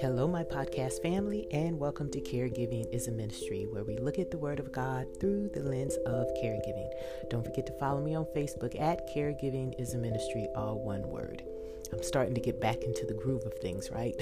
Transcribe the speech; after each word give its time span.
Hello, 0.00 0.28
my 0.28 0.44
podcast 0.44 1.00
family, 1.00 1.48
and 1.50 1.80
welcome 1.80 2.10
to 2.10 2.20
Caregiving 2.20 2.92
is 2.92 3.08
a 3.08 3.12
Ministry, 3.12 3.66
where 3.70 3.84
we 3.84 3.96
look 3.96 4.18
at 4.18 4.30
the 4.30 4.36
Word 4.36 4.60
of 4.60 4.70
God 4.70 5.06
through 5.18 5.48
the 5.54 5.62
lens 5.62 5.96
of 6.04 6.26
caregiving. 6.44 6.90
Don't 7.30 7.42
forget 7.42 7.64
to 7.68 7.72
follow 7.78 8.02
me 8.02 8.14
on 8.14 8.26
Facebook 8.36 8.78
at 8.78 9.08
Caregiving 9.08 9.72
is 9.80 9.94
a 9.94 9.98
Ministry, 9.98 10.46
all 10.54 10.78
one 10.78 11.08
word. 11.08 11.42
I'm 11.90 12.02
starting 12.02 12.34
to 12.34 12.40
get 12.42 12.60
back 12.60 12.82
into 12.82 13.06
the 13.06 13.14
groove 13.14 13.46
of 13.46 13.54
things, 13.54 13.90
right? 13.90 14.14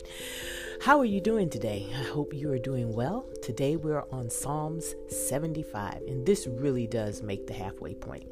How 0.82 0.98
are 0.98 1.06
you 1.06 1.22
doing 1.22 1.48
today? 1.48 1.86
I 1.98 2.02
hope 2.02 2.34
you 2.34 2.52
are 2.52 2.58
doing 2.58 2.92
well. 2.92 3.26
Today 3.40 3.76
we're 3.76 4.04
on 4.12 4.28
Psalms 4.28 4.94
75, 5.08 6.02
and 6.06 6.26
this 6.26 6.46
really 6.46 6.86
does 6.86 7.22
make 7.22 7.46
the 7.46 7.54
halfway 7.54 7.94
point. 7.94 8.26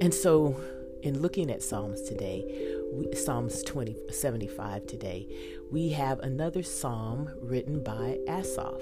And 0.00 0.14
so, 0.14 0.60
in 1.02 1.20
looking 1.20 1.50
at 1.50 1.62
Psalms 1.62 2.02
today, 2.02 2.44
we, 2.92 3.12
Psalms 3.14 3.64
20, 3.64 3.96
75 4.12 4.86
today, 4.86 5.26
we 5.72 5.88
have 5.90 6.20
another 6.20 6.62
psalm 6.62 7.28
written 7.40 7.82
by 7.82 8.18
Asaph. 8.28 8.80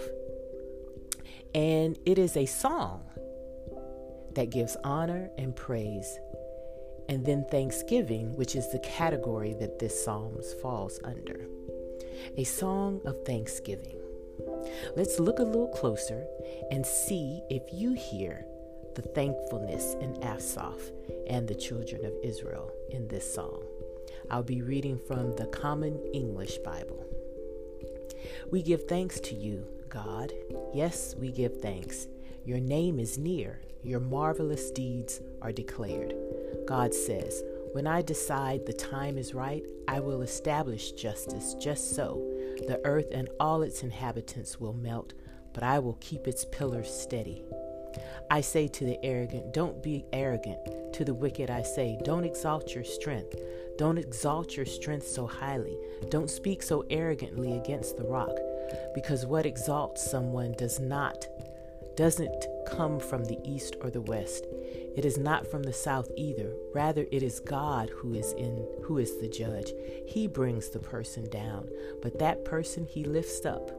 And 1.54 1.98
it 2.04 2.18
is 2.18 2.36
a 2.36 2.44
song 2.44 3.02
that 4.34 4.50
gives 4.50 4.76
honor 4.84 5.30
and 5.38 5.56
praise, 5.56 6.18
and 7.08 7.24
then 7.24 7.46
thanksgiving, 7.50 8.36
which 8.36 8.54
is 8.54 8.70
the 8.70 8.78
category 8.80 9.54
that 9.54 9.78
this 9.78 10.04
psalms 10.04 10.52
falls 10.60 11.00
under. 11.02 11.46
A 12.36 12.44
song 12.44 13.00
of 13.06 13.24
thanksgiving. 13.24 13.96
Let's 14.96 15.18
look 15.18 15.38
a 15.38 15.44
little 15.44 15.68
closer 15.68 16.26
and 16.70 16.84
see 16.84 17.40
if 17.48 17.62
you 17.72 17.94
hear 17.94 18.44
the 18.96 19.02
thankfulness 19.02 19.94
in 20.00 20.16
Asaph 20.24 20.90
and 21.28 21.46
the 21.46 21.54
children 21.54 22.04
of 22.06 22.14
Israel 22.22 22.72
in 22.90 23.06
this 23.08 23.32
song. 23.32 23.62
I'll 24.30 24.42
be 24.42 24.62
reading 24.62 24.98
from 24.98 25.36
the 25.36 25.46
Common 25.46 26.00
English 26.14 26.56
Bible. 26.58 27.04
We 28.50 28.62
give 28.62 28.88
thanks 28.88 29.20
to 29.20 29.34
you, 29.34 29.66
God. 29.90 30.32
Yes, 30.72 31.14
we 31.18 31.30
give 31.30 31.60
thanks. 31.60 32.08
Your 32.46 32.58
name 32.58 32.98
is 32.98 33.18
near, 33.18 33.60
your 33.82 34.00
marvelous 34.00 34.70
deeds 34.70 35.20
are 35.42 35.52
declared. 35.52 36.14
God 36.66 36.94
says, 36.94 37.44
When 37.72 37.86
I 37.86 38.00
decide 38.00 38.64
the 38.64 38.72
time 38.72 39.18
is 39.18 39.34
right, 39.34 39.64
I 39.86 40.00
will 40.00 40.22
establish 40.22 40.92
justice 40.92 41.54
just 41.54 41.94
so. 41.94 42.14
The 42.66 42.80
earth 42.84 43.08
and 43.12 43.28
all 43.38 43.60
its 43.60 43.82
inhabitants 43.82 44.58
will 44.58 44.72
melt, 44.72 45.12
but 45.52 45.62
I 45.62 45.80
will 45.80 45.98
keep 46.00 46.26
its 46.26 46.46
pillars 46.46 46.90
steady. 46.90 47.44
I 48.30 48.40
say 48.40 48.68
to 48.68 48.84
the 48.84 48.98
arrogant, 49.04 49.52
Don't 49.52 49.82
be 49.82 50.04
arrogant. 50.12 50.92
To 50.94 51.04
the 51.04 51.14
wicked, 51.14 51.50
I 51.50 51.62
say, 51.62 51.98
Don't 52.04 52.24
exalt 52.24 52.74
your 52.74 52.84
strength. 52.84 53.36
Don't 53.78 53.98
exalt 53.98 54.56
your 54.56 54.66
strength 54.66 55.06
so 55.06 55.26
highly. 55.26 55.76
Don't 56.10 56.30
speak 56.30 56.62
so 56.62 56.84
arrogantly 56.90 57.56
against 57.56 57.96
the 57.96 58.04
rock, 58.04 58.36
because 58.94 59.26
what 59.26 59.46
exalts 59.46 60.10
someone 60.10 60.52
does 60.52 60.80
not 60.80 61.26
doesn't 61.96 62.46
come 62.66 63.00
from 63.00 63.24
the 63.24 63.38
east 63.42 63.76
or 63.80 63.90
the 63.90 64.02
west. 64.02 64.46
It 64.96 65.04
is 65.04 65.18
not 65.18 65.46
from 65.46 65.62
the 65.62 65.72
south 65.72 66.10
either. 66.16 66.52
Rather 66.74 67.06
it 67.10 67.22
is 67.22 67.40
God 67.40 67.90
who 67.90 68.14
is 68.14 68.32
in 68.34 68.66
who 68.82 68.98
is 68.98 69.18
the 69.18 69.28
judge. 69.28 69.72
He 70.06 70.26
brings 70.26 70.68
the 70.68 70.78
person 70.78 71.28
down, 71.30 71.68
but 72.02 72.18
that 72.18 72.44
person 72.44 72.84
he 72.84 73.04
lifts 73.04 73.44
up. 73.44 73.70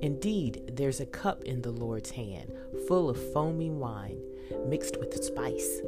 Indeed, 0.00 0.72
there's 0.74 1.00
a 1.00 1.06
cup 1.06 1.44
in 1.44 1.62
the 1.62 1.70
Lord's 1.70 2.10
hand, 2.10 2.52
full 2.88 3.10
of 3.10 3.32
foaming 3.32 3.78
wine, 3.78 4.20
mixed 4.66 4.98
with 4.98 5.22
spice. 5.24 5.80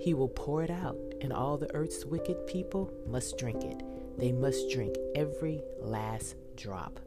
He 0.00 0.14
will 0.14 0.28
pour 0.28 0.62
it 0.62 0.70
out, 0.70 0.98
and 1.20 1.32
all 1.32 1.56
the 1.56 1.74
earth's 1.74 2.04
wicked 2.04 2.46
people 2.46 2.92
must 3.06 3.38
drink 3.38 3.64
it. 3.64 3.82
They 4.18 4.32
must 4.32 4.70
drink 4.70 4.96
every 5.14 5.62
last 5.80 6.36
drop. 6.56 7.00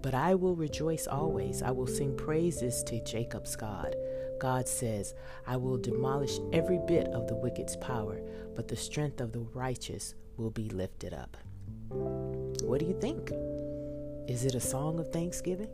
But 0.00 0.14
I 0.14 0.34
will 0.34 0.56
rejoice 0.56 1.06
always. 1.06 1.62
I 1.62 1.70
will 1.70 1.86
sing 1.86 2.16
praises 2.16 2.82
to 2.84 3.02
Jacob's 3.04 3.56
God. 3.56 3.94
God 4.40 4.66
says, 4.66 5.14
I 5.46 5.56
will 5.56 5.78
demolish 5.78 6.38
every 6.52 6.80
bit 6.88 7.06
of 7.08 7.28
the 7.28 7.36
wicked's 7.36 7.76
power, 7.76 8.20
but 8.56 8.66
the 8.66 8.76
strength 8.76 9.20
of 9.20 9.32
the 9.32 9.46
righteous 9.54 10.14
will 10.36 10.50
be 10.50 10.68
lifted 10.70 11.14
up. 11.14 11.36
What 11.90 12.80
do 12.80 12.86
you 12.86 12.98
think? 13.00 13.30
Is 14.32 14.46
it 14.46 14.54
a 14.54 14.60
song 14.60 14.98
of 14.98 15.12
thanksgiving? 15.12 15.68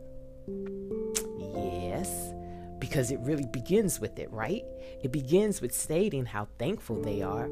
Yes 1.39 2.33
because 2.79 3.11
it 3.11 3.19
really 3.19 3.45
begins 3.45 3.99
with 3.99 4.17
it, 4.19 4.31
right? 4.31 4.63
It 5.03 5.11
begins 5.11 5.61
with 5.61 5.73
stating 5.73 6.25
how 6.25 6.47
thankful 6.57 7.01
they 7.01 7.21
are 7.21 7.49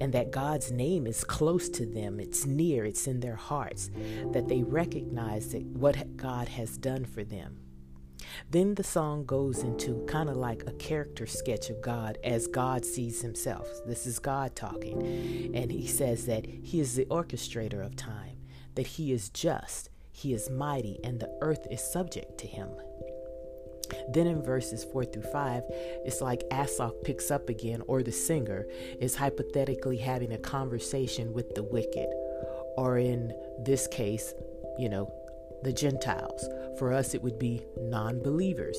and 0.00 0.12
that 0.12 0.30
God's 0.30 0.70
name 0.70 1.06
is 1.06 1.24
close 1.24 1.68
to 1.70 1.86
them, 1.86 2.20
it's 2.20 2.46
near, 2.46 2.84
it's 2.84 3.06
in 3.06 3.20
their 3.20 3.34
hearts, 3.34 3.90
that 4.32 4.46
they 4.46 4.62
recognize 4.62 5.52
that 5.52 5.64
what 5.64 6.16
God 6.16 6.48
has 6.48 6.76
done 6.76 7.04
for 7.04 7.24
them. 7.24 7.60
Then 8.50 8.74
the 8.74 8.84
song 8.84 9.24
goes 9.24 9.60
into 9.60 10.04
kind 10.06 10.28
of 10.28 10.36
like 10.36 10.64
a 10.66 10.72
character 10.72 11.26
sketch 11.26 11.70
of 11.70 11.80
God 11.80 12.18
as 12.22 12.46
God 12.46 12.84
sees 12.84 13.22
himself. 13.22 13.66
This 13.86 14.06
is 14.06 14.18
God 14.18 14.54
talking. 14.54 15.52
And 15.54 15.72
he 15.72 15.86
says 15.86 16.26
that 16.26 16.46
he 16.46 16.78
is 16.78 16.94
the 16.94 17.06
orchestrator 17.06 17.84
of 17.84 17.96
time, 17.96 18.36
that 18.74 18.86
he 18.86 19.12
is 19.12 19.30
just, 19.30 19.88
he 20.18 20.34
is 20.34 20.50
mighty, 20.50 20.98
and 21.04 21.20
the 21.20 21.30
earth 21.40 21.66
is 21.70 21.80
subject 21.80 22.38
to 22.38 22.48
him. 22.48 22.70
Then 24.08 24.26
in 24.26 24.42
verses 24.42 24.84
4 24.84 25.04
through 25.04 25.30
5, 25.30 25.62
it's 26.04 26.20
like 26.20 26.42
Asaph 26.50 26.92
picks 27.04 27.30
up 27.30 27.48
again, 27.48 27.82
or 27.86 28.02
the 28.02 28.12
singer 28.12 28.66
is 29.00 29.14
hypothetically 29.14 29.96
having 29.96 30.32
a 30.32 30.38
conversation 30.38 31.32
with 31.32 31.54
the 31.54 31.62
wicked, 31.62 32.08
or 32.76 32.98
in 32.98 33.32
this 33.60 33.86
case, 33.86 34.34
you 34.76 34.88
know, 34.88 35.12
the 35.62 35.72
Gentiles. 35.72 36.48
For 36.78 36.92
us, 36.92 37.14
it 37.14 37.22
would 37.22 37.38
be 37.38 37.62
non 37.76 38.20
believers. 38.20 38.76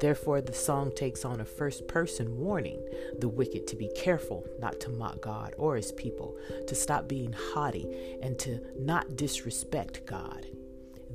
Therefore, 0.00 0.40
the 0.40 0.52
song 0.52 0.92
takes 0.94 1.24
on 1.24 1.40
a 1.40 1.44
first 1.44 1.88
person 1.88 2.38
warning 2.38 2.82
the 3.18 3.28
wicked 3.28 3.66
to 3.68 3.76
be 3.76 3.90
careful 3.96 4.46
not 4.58 4.80
to 4.80 4.90
mock 4.90 5.22
God 5.22 5.54
or 5.56 5.76
his 5.76 5.92
people, 5.92 6.36
to 6.66 6.74
stop 6.74 7.08
being 7.08 7.32
haughty, 7.32 8.18
and 8.22 8.38
to 8.40 8.60
not 8.78 9.16
disrespect 9.16 10.06
God. 10.06 10.46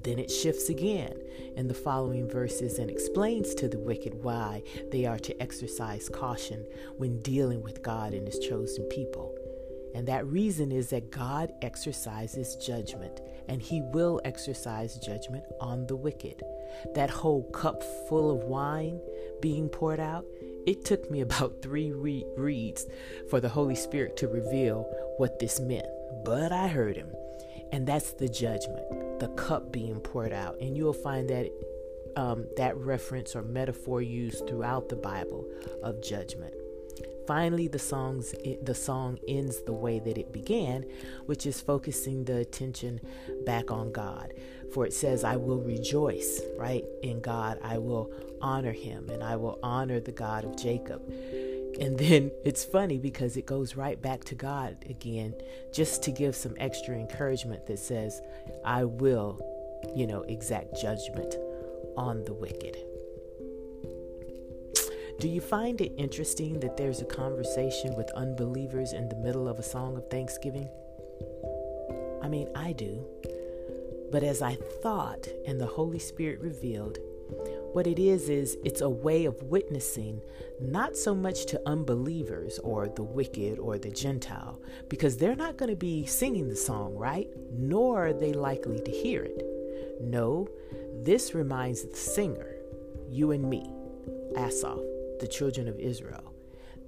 Then 0.04 0.20
it 0.20 0.32
shifts 0.32 0.70
again 0.70 1.14
in 1.56 1.68
the 1.68 1.74
following 1.74 2.30
verses 2.30 2.80
and 2.80 2.90
explains 2.90 3.54
to 3.56 3.68
the 3.68 3.80
wicked 3.80 4.24
why 4.24 4.64
they 4.92 5.06
are 5.06 5.20
to 5.20 5.42
exercise 5.42 6.10
caution 6.10 6.66
when 6.98 7.20
dealing 7.20 7.62
with 7.62 7.84
God 7.84 8.14
and 8.14 8.28
his 8.28 8.40
chosen 8.40 8.86
people. 8.86 9.36
And 9.96 10.08
that 10.08 10.28
reason 10.28 10.72
is 10.72 10.90
that 10.92 11.12
God 11.12 11.52
exercises 11.62 12.56
judgment, 12.56 13.22
and 13.48 13.62
he 13.62 13.82
will 13.82 14.22
exercise 14.24 14.98
judgment 15.00 15.44
on 15.60 15.88
the 15.88 15.96
wicked. 15.96 16.42
That 16.94 17.10
whole 17.10 17.44
cup 17.52 17.84
full 18.08 18.30
of 18.30 18.44
wine 18.44 19.02
being 19.42 19.68
poured 19.68 20.00
out, 20.00 20.26
it 20.68 20.86
took 20.86 21.10
me 21.10 21.22
about 21.22 21.62
three 21.62 21.92
re- 21.92 22.26
reads 22.38 22.86
for 23.30 23.40
the 23.40 23.50
Holy 23.50 23.76
Spirit 23.76 24.16
to 24.18 24.28
reveal 24.28 24.84
what 25.18 25.40
this 25.40 25.60
meant. 25.60 25.88
But 26.24 26.52
I 26.52 26.68
heard 26.68 26.96
him. 26.96 27.12
And 27.72 27.88
that's 27.88 28.14
the 28.14 28.28
judgment, 28.28 28.86
the 29.20 29.28
cup 29.30 29.72
being 29.72 30.00
poured 30.00 30.34
out. 30.34 30.60
And 30.60 30.76
you'll 30.78 30.94
find 30.94 31.30
that 31.30 31.52
um, 32.16 32.48
that 32.58 32.76
reference 32.78 33.36
or 33.36 33.44
metaphor 33.44 34.02
used 34.02 34.48
throughout 34.48 34.90
the 34.90 34.96
Bible 34.96 35.48
of 35.84 36.02
judgment. 36.02 36.54
Finally, 37.28 37.68
the 37.68 37.80
songs 37.80 38.34
the 38.64 38.74
song 38.74 39.20
ends 39.28 39.62
the 39.62 39.74
way 39.74 40.00
that 40.00 40.18
it 40.18 40.34
began, 40.34 40.84
which 41.28 41.46
is 41.46 41.62
focusing 41.62 42.26
the 42.26 42.38
attention 42.38 43.00
back 43.46 43.72
on 43.72 43.92
God. 43.92 44.34
For 44.74 44.86
it 44.86 44.94
says, 44.94 45.24
"I 45.24 45.36
will 45.36 45.60
rejoice, 45.60 46.42
right, 46.58 46.86
in 47.04 47.22
God. 47.22 47.60
I 47.62 47.78
will 47.78 48.12
honor 48.42 48.72
Him, 48.72 49.10
and 49.10 49.24
I 49.24 49.36
will 49.36 49.60
honor 49.62 50.00
the 50.00 50.12
God 50.12 50.44
of 50.44 50.58
Jacob." 50.58 51.02
And 51.80 51.98
then 51.98 52.32
it's 52.44 52.66
funny 52.66 52.98
because 52.98 53.38
it 53.38 53.46
goes 53.46 53.76
right 53.76 54.02
back 54.02 54.26
to 54.26 54.36
God 54.36 54.78
again, 54.90 55.34
just 55.74 56.04
to 56.04 56.12
give 56.12 56.36
some 56.36 56.56
extra 56.58 56.96
encouragement 56.96 57.66
that 57.68 57.80
says, 57.80 58.22
I 58.66 58.84
will, 58.84 59.40
you 59.96 60.06
know, 60.06 60.24
exact 60.24 60.80
judgment 60.82 61.38
on 61.96 62.26
the 62.26 62.34
wicked. 62.34 62.78
Do 65.20 65.28
you 65.28 65.42
find 65.42 65.80
it 65.82 65.94
interesting 65.98 66.60
that 66.62 66.78
there's 66.78 67.02
a 67.02 67.06
conversation 67.06 67.96
with 67.96 68.10
unbelievers 68.12 68.94
in 68.94 69.10
the 69.10 69.18
middle 69.18 69.48
of 69.48 69.60
a 69.60 69.64
song 69.64 69.98
of 69.98 70.10
thanksgiving? 70.10 70.70
I 72.22 72.28
mean, 72.28 72.50
I 72.56 72.74
do. 72.74 73.06
But 74.12 74.24
as 74.24 74.42
I 74.42 74.56
thought 74.82 75.28
and 75.46 75.60
the 75.60 75.66
Holy 75.66 76.00
Spirit 76.00 76.40
revealed, 76.40 76.98
what 77.74 77.88
it 77.88 78.00
is, 78.00 78.30
is 78.30 78.58
it's 78.64 78.82
a 78.82 78.90
way 78.90 79.26
of 79.26 79.44
witnessing 79.44 80.22
not 80.60 80.98
so 80.98 81.16
much 81.16 81.46
to 81.46 81.62
unbelievers 81.66 82.60
or 82.60 82.88
the 82.90 83.04
wicked 83.04 83.60
or 83.60 83.78
the 83.78 83.92
Gentile, 83.92 84.62
because 84.90 85.18
they're 85.18 85.36
not 85.36 85.58
going 85.58 85.70
to 85.70 85.76
be 85.76 86.06
singing 86.06 86.50
the 86.50 86.56
song, 86.56 86.96
right? 86.96 87.30
Nor 87.52 88.08
are 88.08 88.14
they 88.14 88.34
likely 88.34 88.80
to 88.82 88.92
hear 88.92 89.24
it. 89.24 89.46
No, 90.02 90.48
this 91.02 91.34
reminds 91.34 91.84
the 91.84 91.96
singer, 91.96 92.56
you 93.10 93.32
and 93.32 93.50
me, 93.50 93.72
Asaph, 94.38 94.80
the 95.20 95.28
children 95.28 95.68
of 95.68 95.80
Israel, 95.80 96.34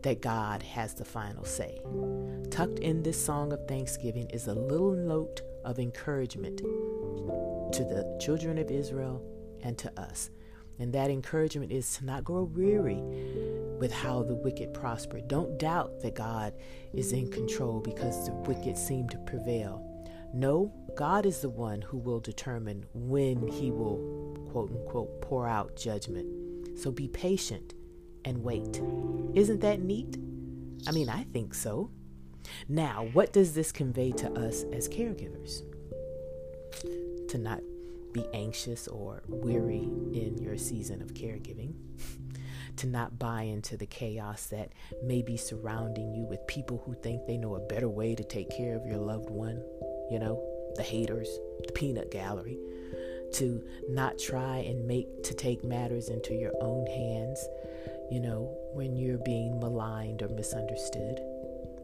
that 0.02 0.22
God 0.22 0.64
has 0.64 0.94
the 0.94 1.06
final 1.06 1.46
say. 1.46 1.82
Tucked 2.50 2.80
in 2.80 3.04
this 3.04 3.24
song 3.24 3.54
of 3.54 3.68
thanksgiving 3.68 4.30
is 4.32 4.48
a 4.48 4.54
little 4.54 4.94
note 4.94 5.42
of 5.64 5.80
encouragement 5.80 6.58
to 6.58 7.84
the 7.84 8.18
children 8.22 8.58
of 8.58 8.72
Israel 8.72 9.22
and 9.64 9.78
to 9.78 10.00
us. 10.00 10.30
And 10.82 10.92
that 10.94 11.12
encouragement 11.12 11.72
is 11.72 11.98
to 11.98 12.06
not 12.06 12.24
grow 12.24 12.42
weary 12.42 13.00
with 13.80 13.92
how 13.92 14.24
the 14.24 14.34
wicked 14.34 14.74
prosper. 14.74 15.22
Don't 15.22 15.60
doubt 15.60 16.02
that 16.02 16.16
God 16.16 16.54
is 16.92 17.14
in 17.14 17.30
control 17.30 17.80
because 17.80 18.26
the 18.26 18.34
wicked 18.34 18.76
seem 18.76 19.08
to 19.10 19.18
prevail. 19.20 19.88
No, 20.34 20.74
God 20.96 21.28
is 21.28 21.40
the 21.40 21.50
one 21.50 21.84
who 21.84 22.00
will 22.00 22.20
determine 22.20 22.84
when 22.96 23.48
He 23.48 23.70
will, 23.70 24.36
quote 24.52 24.72
unquote, 24.72 25.22
pour 25.22 25.48
out 25.48 25.76
judgment. 25.76 26.80
So 26.80 26.90
be 26.90 27.08
patient 27.08 27.76
and 28.26 28.44
wait. 28.44 28.82
Isn't 29.36 29.62
that 29.62 29.82
neat? 29.82 30.18
I 30.88 30.92
mean, 30.94 31.10
I 31.10 31.26
think 31.26 31.54
so. 31.54 31.92
Now, 32.68 33.08
what 33.14 33.34
does 33.34 33.54
this 33.54 33.72
convey 33.72 34.14
to 34.14 34.32
us 34.32 34.64
as 34.74 34.90
caregivers? 34.90 35.62
To 37.30 37.38
not 37.38 37.62
be 38.14 38.26
anxious 38.34 38.88
or 38.88 39.24
weary 39.28 39.84
in 40.14 40.38
your 40.42 40.58
season 40.58 41.02
of 41.02 41.14
caregiving, 41.14 41.74
to 42.78 42.88
not 42.88 43.20
buy 43.20 43.44
into 43.44 43.78
the 43.78 43.86
chaos 43.86 44.48
that 44.48 44.72
may 45.04 45.22
be 45.22 45.38
surrounding 45.38 46.14
you 46.14 46.26
with 46.26 46.46
people 46.48 46.82
who 46.86 46.94
think 46.96 47.26
they 47.26 47.38
know 47.38 47.56
a 47.56 47.68
better 47.68 47.90
way 47.90 48.16
to 48.16 48.24
take 48.24 48.50
care 48.50 48.76
of 48.76 48.86
your 48.86 48.98
loved 48.98 49.30
one, 49.30 49.62
you 50.10 50.20
know, 50.20 50.42
the 50.76 50.84
haters, 50.84 51.30
the 51.66 51.72
peanut 51.74 52.12
gallery, 52.12 52.58
to 53.34 53.64
not 53.90 54.18
try 54.20 54.58
and 54.58 54.88
make 54.88 55.24
to 55.24 55.34
take 55.34 55.64
matters 55.64 56.10
into 56.10 56.34
your 56.34 56.54
own 56.62 56.86
hands, 56.88 57.44
you 58.10 58.20
know, 58.20 58.56
when 58.74 58.96
you're 58.96 59.18
being 59.20 59.60
maligned 59.60 60.22
or 60.22 60.30
misunderstood, 60.30 61.20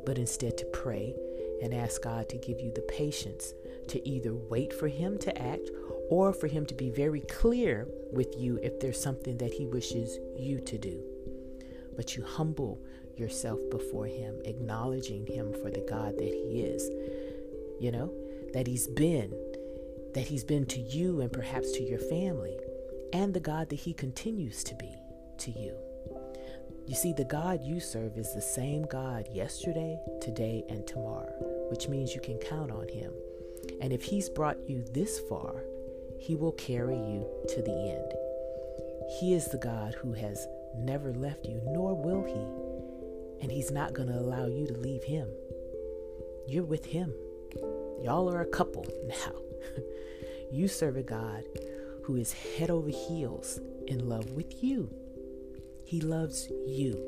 but 0.06 0.18
instead 0.18 0.58
to 0.58 0.66
pray 0.66 1.16
and 1.62 1.74
ask 1.74 2.02
God 2.02 2.30
to 2.30 2.38
give 2.38 2.60
you 2.60 2.72
the 2.74 2.82
patience 2.82 3.54
to 3.88 4.08
either 4.08 4.34
wait 4.34 4.74
for 4.74 4.88
Him 4.88 5.18
to 5.20 5.42
act 5.42 5.70
or 6.10 6.34
for 6.34 6.48
Him 6.48 6.66
to 6.66 6.74
be 6.74 6.90
very 6.90 7.22
clear 7.22 7.88
with 8.12 8.36
you 8.38 8.60
if 8.64 8.80
there's 8.80 9.02
something 9.02 9.38
that 9.38 9.54
He 9.54 9.66
wishes 9.66 10.18
you 10.38 10.60
to 10.62 10.78
do. 10.78 11.04
But 11.96 12.16
you 12.16 12.24
humble 12.24 12.80
yourself 13.16 13.60
before 13.72 14.06
Him, 14.06 14.40
acknowledging 14.46 15.26
Him 15.26 15.54
for 15.54 15.70
the 15.70 15.86
God 15.90 16.18
that 16.18 16.24
He 16.24 16.62
is, 16.62 16.90
you 17.80 17.92
know, 17.92 18.14
that 18.54 18.68
He's 18.68 18.88
been, 18.88 19.34
that 20.14 20.28
He's 20.28 20.44
been 20.44 20.66
to 20.68 20.80
you 20.80 21.22
and 21.22 21.32
perhaps 21.32 21.72
to 21.74 21.84
your 21.84 22.00
family, 22.00 22.58
and 23.14 23.34
the 23.34 23.40
God 23.40 23.70
that 23.70 23.80
He 23.80 23.94
continues 23.94 24.64
to 24.66 24.76
be 24.76 24.96
to 25.40 25.52
you. 25.52 25.76
You 26.88 26.96
see, 26.96 27.12
the 27.12 27.26
God 27.26 27.62
you 27.64 27.82
serve 27.82 28.18
is 28.18 28.34
the 28.34 28.42
same 28.42 28.84
God 28.84 29.28
yesterday, 29.34 30.00
today, 30.22 30.64
and 30.70 30.88
tomorrow, 30.88 31.34
which 31.70 31.90
means 31.90 32.16
you 32.16 32.22
can 32.22 32.38
count 32.38 32.72
on 32.72 32.88
Him. 32.88 33.12
And 33.82 33.92
if 33.92 34.04
He's 34.04 34.30
brought 34.30 34.70
you 34.70 34.86
this 34.94 35.20
far, 35.28 35.64
He 36.20 36.36
will 36.36 36.54
carry 36.54 36.96
you 36.96 37.26
to 37.50 37.62
the 37.62 37.72
end. 37.72 38.14
He 39.20 39.34
is 39.34 39.46
the 39.46 39.58
God 39.58 39.94
who 39.96 40.14
has 40.14 40.48
never 40.76 41.14
left 41.14 41.46
you, 41.46 41.62
nor 41.66 41.96
will 41.96 42.24
He. 42.24 43.44
And 43.44 43.52
He's 43.52 43.72
not 43.72 43.94
going 43.94 44.10
to 44.10 44.20
allow 44.20 44.48
you 44.48 44.68
to 44.68 44.74
leave 44.74 45.04
Him. 45.04 45.30
You're 46.48 46.64
with 46.64 46.86
Him. 46.86 47.14
Y'all 48.02 48.30
are 48.30 48.42
a 48.42 48.46
couple 48.46 48.86
now. 49.08 49.34
you 50.52 50.68
serve 50.68 50.98
a 50.98 51.04
God 51.04 51.44
who 52.04 52.16
is 52.16 52.32
head 52.34 52.70
over 52.70 52.90
heels 52.90 53.60
in 53.88 54.08
love 54.08 54.32
with 54.32 54.64
you. 54.64 54.90
He 55.84 56.02
loves 56.02 56.50
you. 56.66 57.02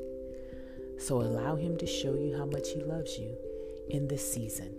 So 0.98 1.20
allow 1.20 1.56
Him 1.56 1.76
to 1.78 1.86
show 1.86 2.14
you 2.14 2.36
how 2.36 2.46
much 2.46 2.70
He 2.70 2.82
loves 2.82 3.18
you 3.18 3.36
in 3.88 4.08
this 4.08 4.32
season. 4.32 4.74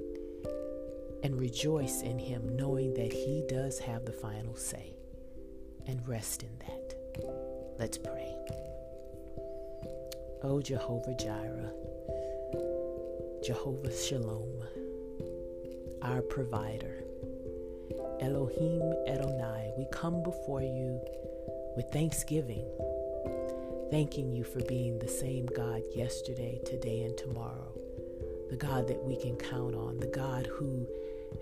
And 1.24 1.40
rejoice 1.40 2.02
in 2.02 2.18
Him, 2.18 2.56
knowing 2.56 2.94
that 2.96 3.14
He 3.14 3.44
does 3.48 3.80
have 3.80 4.06
the 4.06 4.12
final 4.12 4.56
say. 4.56 4.96
And 5.88 6.08
rest 6.08 6.44
in 6.44 6.50
that. 6.60 6.96
Let's 7.80 7.98
pray. 7.98 8.36
Oh, 10.44 10.62
Jehovah 10.62 11.16
Jireh, 11.20 11.72
Jehovah 13.44 13.96
Shalom, 13.96 14.64
our 16.02 16.22
provider, 16.22 17.04
Elohim 18.20 18.82
Adonai, 19.08 19.74
we 19.78 19.86
come 19.92 20.24
before 20.24 20.62
you 20.62 21.00
with 21.76 21.86
thanksgiving 21.92 22.66
thanking 23.92 24.32
you 24.32 24.42
for 24.46 24.62
being 24.62 24.98
the 24.98 25.08
same 25.08 25.46
God 25.46 25.84
yesterday, 25.94 26.62
today, 26.66 27.02
and 27.02 27.18
tomorrow. 27.18 27.81
The 28.52 28.58
God 28.58 28.88
that 28.90 29.04
we 29.04 29.16
can 29.16 29.38
count 29.38 29.76
on, 29.76 29.98
the 29.98 30.08
God 30.08 30.46
who 30.46 30.86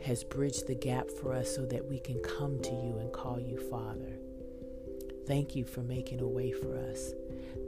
has 0.01 0.23
bridged 0.23 0.67
the 0.67 0.75
gap 0.75 1.09
for 1.09 1.33
us 1.33 1.53
so 1.53 1.65
that 1.65 1.83
we 1.83 1.99
can 1.99 2.19
come 2.19 2.61
to 2.61 2.69
you 2.69 2.99
and 2.99 3.11
call 3.11 3.39
you 3.39 3.57
Father. 3.69 4.19
Thank 5.25 5.55
you 5.55 5.65
for 5.65 5.81
making 5.81 6.21
a 6.21 6.27
way 6.27 6.51
for 6.51 6.77
us. 6.77 7.13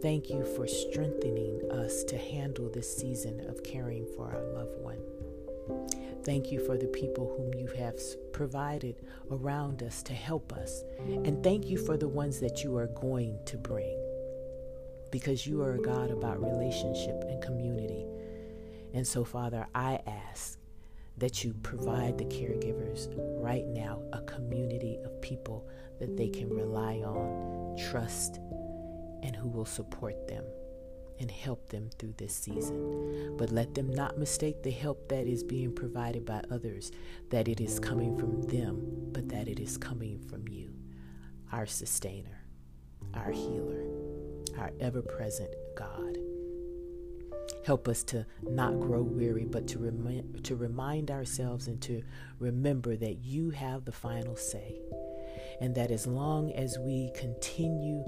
Thank 0.01 0.29
you 0.29 0.45
for 0.55 0.67
strengthening 0.67 1.59
us 1.71 2.03
to 2.05 2.17
handle 2.17 2.69
this 2.69 2.95
season 2.95 3.47
of 3.49 3.63
caring 3.63 4.05
for 4.15 4.31
our 4.31 4.43
loved 4.53 4.79
one. 4.79 4.99
Thank 6.23 6.51
you 6.51 6.63
for 6.63 6.77
the 6.77 6.87
people 6.87 7.35
whom 7.35 7.53
you 7.53 7.67
have 7.77 7.99
provided 8.33 8.95
around 9.31 9.81
us 9.81 10.03
to 10.03 10.13
help 10.13 10.53
us. 10.53 10.83
And 10.99 11.43
thank 11.43 11.65
you 11.65 11.77
for 11.77 11.97
the 11.97 12.07
ones 12.07 12.39
that 12.41 12.63
you 12.63 12.77
are 12.77 12.87
going 12.87 13.39
to 13.45 13.57
bring 13.57 13.97
because 15.11 15.45
you 15.45 15.61
are 15.61 15.73
a 15.73 15.81
God 15.81 16.11
about 16.11 16.41
relationship 16.41 17.23
and 17.27 17.41
community. 17.43 18.05
And 18.93 19.05
so, 19.05 19.23
Father, 19.23 19.67
I 19.73 19.99
ask 20.05 20.57
that 21.17 21.43
you 21.43 21.53
provide 21.61 22.17
the 22.17 22.25
caregivers 22.25 23.07
right 23.41 23.65
now 23.65 24.01
a 24.13 24.21
community 24.21 24.97
of 25.03 25.21
people 25.21 25.67
that 25.99 26.17
they 26.17 26.29
can 26.29 26.49
rely 26.49 26.97
on, 26.97 27.77
trust, 27.89 28.37
and 29.23 29.35
who 29.35 29.47
will 29.47 29.65
support 29.65 30.27
them 30.27 30.43
and 31.19 31.29
help 31.29 31.69
them 31.69 31.89
through 31.99 32.15
this 32.17 32.35
season. 32.35 33.35
But 33.37 33.51
let 33.51 33.75
them 33.75 33.93
not 33.93 34.17
mistake 34.17 34.63
the 34.63 34.71
help 34.71 35.07
that 35.09 35.27
is 35.27 35.43
being 35.43 35.73
provided 35.73 36.25
by 36.25 36.41
others, 36.49 36.91
that 37.29 37.47
it 37.47 37.61
is 37.61 37.79
coming 37.79 38.17
from 38.17 38.41
them, 38.43 39.09
but 39.11 39.29
that 39.29 39.47
it 39.47 39.59
is 39.59 39.77
coming 39.77 40.19
from 40.27 40.47
you, 40.47 40.73
our 41.51 41.67
sustainer, 41.67 42.45
our 43.13 43.31
healer 43.31 43.85
our 44.57 44.71
ever 44.79 45.01
present 45.01 45.53
God. 45.75 46.17
Help 47.65 47.87
us 47.87 48.03
to 48.03 48.25
not 48.41 48.79
grow 48.79 49.01
weary, 49.01 49.45
but 49.45 49.67
to, 49.67 49.79
remi- 49.79 50.23
to 50.43 50.55
remind 50.55 51.11
ourselves 51.11 51.67
and 51.67 51.81
to 51.81 52.01
remember 52.39 52.95
that 52.95 53.23
you 53.23 53.51
have 53.51 53.85
the 53.85 53.91
final 53.91 54.35
say. 54.35 54.79
And 55.59 55.75
that 55.75 55.91
as 55.91 56.07
long 56.07 56.51
as 56.53 56.77
we 56.79 57.11
continue 57.15 58.03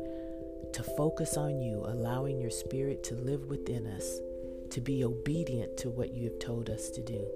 to 0.74 0.84
focus 0.98 1.38
on 1.38 1.62
you, 1.62 1.84
allowing 1.86 2.39
your 2.39 2.50
spirit 2.50 3.03
to 3.05 3.15
live 3.15 3.46
within 3.46 3.86
us, 3.86 4.19
to 4.72 4.81
be 4.81 5.03
obedient 5.03 5.77
to 5.77 5.89
what 5.89 6.15
you 6.15 6.24
have 6.24 6.39
told 6.39 6.69
us 6.69 6.89
to 6.89 7.03
do, 7.03 7.27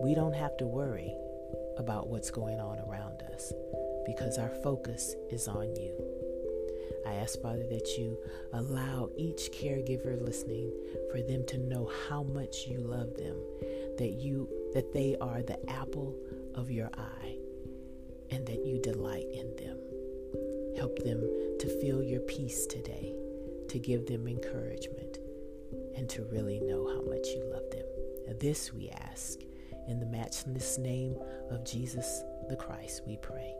we 0.00 0.14
don't 0.14 0.34
have 0.34 0.56
to 0.56 0.66
worry 0.66 1.14
about 1.76 2.08
what's 2.08 2.30
going 2.30 2.58
on 2.60 2.78
around 2.88 3.22
us 3.34 3.52
because 4.06 4.38
our 4.38 4.54
focus 4.62 5.14
is 5.30 5.48
on 5.48 5.76
you. 5.76 6.27
I 7.08 7.14
ask, 7.14 7.40
Father, 7.40 7.66
that 7.70 7.96
you 7.96 8.18
allow 8.52 9.08
each 9.16 9.50
caregiver 9.50 10.20
listening 10.20 10.70
for 11.10 11.22
them 11.22 11.44
to 11.46 11.58
know 11.58 11.90
how 12.08 12.22
much 12.22 12.66
you 12.66 12.78
love 12.80 13.14
them, 13.16 13.36
that 13.96 14.12
you 14.20 14.48
that 14.74 14.92
they 14.92 15.16
are 15.20 15.42
the 15.42 15.58
apple 15.70 16.14
of 16.54 16.70
your 16.70 16.90
eye, 16.98 17.36
and 18.30 18.46
that 18.46 18.64
you 18.64 18.78
delight 18.82 19.26
in 19.32 19.56
them. 19.56 19.78
Help 20.76 20.98
them 20.98 21.20
to 21.58 21.80
feel 21.80 22.02
your 22.02 22.20
peace 22.20 22.66
today, 22.66 23.14
to 23.68 23.78
give 23.78 24.06
them 24.06 24.28
encouragement, 24.28 25.18
and 25.96 26.10
to 26.10 26.24
really 26.24 26.60
know 26.60 26.86
how 26.88 27.00
much 27.08 27.26
you 27.28 27.42
love 27.50 27.70
them. 27.70 27.86
This 28.38 28.72
we 28.72 28.90
ask 28.90 29.40
in 29.88 29.98
the 29.98 30.06
matchless 30.06 30.76
name 30.78 31.16
of 31.50 31.64
Jesus 31.64 32.22
the 32.50 32.56
Christ, 32.56 33.02
we 33.06 33.16
pray. 33.16 33.54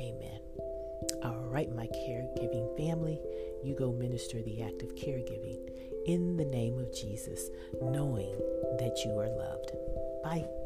Amen. 0.00 0.77
All 1.22 1.46
right, 1.46 1.74
my 1.74 1.86
caregiving 1.86 2.76
family, 2.76 3.20
you 3.62 3.74
go 3.74 3.92
minister 3.92 4.42
the 4.42 4.62
act 4.62 4.82
of 4.82 4.94
caregiving 4.94 5.58
in 6.06 6.36
the 6.36 6.44
name 6.44 6.78
of 6.78 6.92
Jesus, 6.92 7.50
knowing 7.80 8.36
that 8.78 8.98
you 9.04 9.12
are 9.18 9.28
loved. 9.28 9.72
Bye. 10.22 10.57